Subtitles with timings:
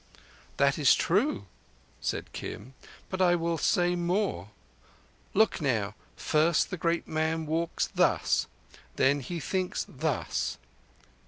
[0.57, 1.45] "That is true,"
[1.99, 2.73] said Kim.
[3.11, 4.49] "But I will say more.
[5.35, 5.93] Look now.
[6.15, 8.47] First the great man walks thus.
[8.95, 10.57] Then He thinks thus."